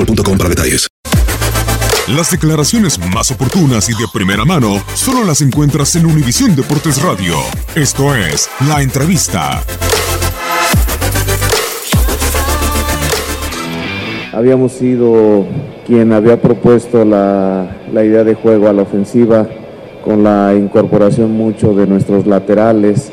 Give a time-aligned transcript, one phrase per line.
[0.00, 0.88] boostmobile.com para detalles.
[2.08, 7.34] Las declaraciones más oportunas y de primera mano solo las encuentras en Univisión Deportes Radio.
[7.74, 9.62] Esto es La Entrevista.
[14.32, 15.46] Habíamos sido
[15.86, 19.46] quien había propuesto la, la idea de juego a la ofensiva
[20.04, 23.12] con la incorporación mucho de nuestros laterales.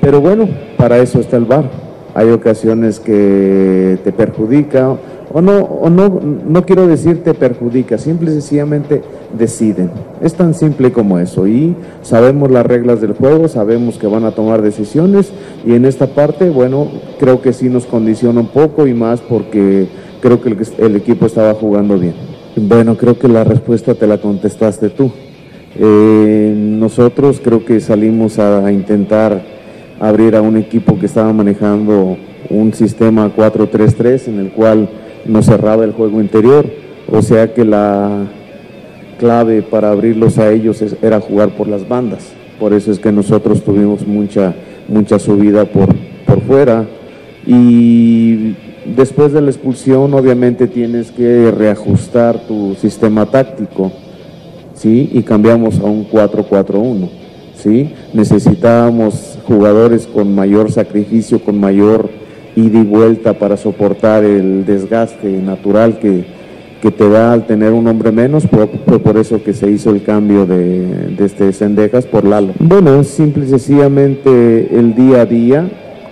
[0.00, 1.70] Pero bueno, para eso está el VAR.
[2.14, 4.96] Hay ocasiones que te perjudica
[5.34, 9.02] o no, o no, no quiero decir te perjudica, simple y sencillamente
[9.36, 9.90] deciden.
[10.22, 11.46] Es tan simple como eso.
[11.46, 15.32] Y sabemos las reglas del juego, sabemos que van a tomar decisiones
[15.66, 19.88] y en esta parte, bueno, creo que sí nos condiciona un poco y más porque
[20.22, 22.14] creo que el, el equipo estaba jugando bien.
[22.56, 25.10] Bueno, creo que la respuesta te la contestaste tú.
[25.76, 29.42] Eh, nosotros creo que salimos a, intentar
[29.98, 32.16] abrir a un equipo que estaba manejando
[32.50, 34.88] un sistema 4-3-3 en el cual
[35.26, 36.66] no cerraba el juego interior,
[37.10, 38.26] o sea que la
[39.18, 42.32] clave para abrirlos a ellos era jugar por las bandas.
[42.58, 44.54] Por eso es que nosotros tuvimos mucha,
[44.88, 45.88] mucha subida por,
[46.26, 46.86] por fuera.
[47.46, 48.54] Y
[48.96, 53.92] después de la expulsión, obviamente tienes que reajustar tu sistema táctico,
[54.74, 55.10] ¿sí?
[55.12, 57.08] Y cambiamos a un 4-4-1,
[57.56, 57.92] ¿sí?
[58.12, 62.08] Necesitábamos jugadores con mayor sacrificio, con mayor
[62.56, 66.24] ida y vuelta para soportar el desgaste natural que,
[66.80, 69.90] que te da al tener un hombre menos, fue, fue, por eso que se hizo
[69.90, 72.52] el cambio de, de este Sendejas por Lalo.
[72.58, 75.68] Bueno, simple y sencillamente el día a día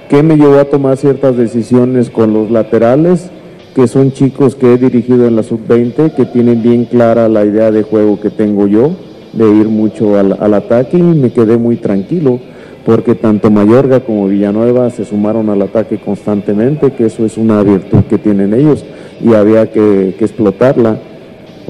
[0.08, 3.30] que me llevó a tomar ciertas decisiones con los laterales,
[3.74, 7.70] que son chicos que he dirigido en la sub-20, que tienen bien clara la idea
[7.70, 8.94] de juego que tengo yo,
[9.32, 12.40] de ir mucho al, al ataque y me quedé muy tranquilo
[12.84, 18.04] porque tanto Mayorga como Villanueva se sumaron al ataque constantemente, que eso es una virtud
[18.08, 18.84] que tienen ellos
[19.22, 20.98] y había que, explotarla.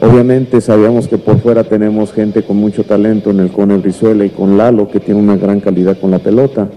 [0.00, 4.30] Obviamente sabíamos que por fuera tenemos gente con mucho talento en el Cone Brizuela y
[4.30, 6.68] con Lalo, que tiene una gran calidad con la pelota,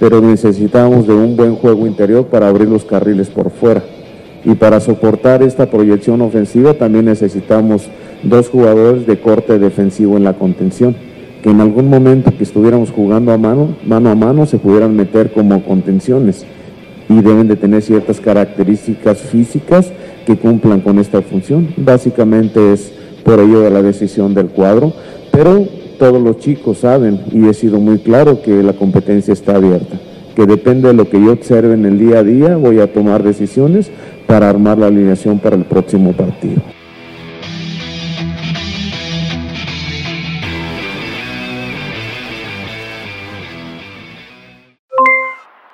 [0.00, 3.82] pero necesitábamos de un buen juego interior para abrir los carriles por fuera.
[4.44, 7.88] Y para soportar esta proyección ofensiva también necesitamos
[8.22, 10.94] dos jugadores de corte defensivo en la contención
[11.50, 15.64] en algún momento que estuviéramos jugando a mano, mano a mano, se pudieran meter como
[15.64, 16.44] contenciones
[17.08, 19.92] y deben de tener ciertas características físicas
[20.26, 21.68] que cumplan con esta función.
[21.76, 22.92] Básicamente es
[23.24, 24.92] por ello de la decisión del cuadro,
[25.32, 25.66] pero
[25.98, 29.98] todos los chicos saben y he sido muy claro que la competencia está abierta,
[30.36, 33.22] que depende de lo que yo observe en el día a día, voy a tomar
[33.22, 33.90] decisiones
[34.26, 36.60] para armar la alineación para el próximo partido.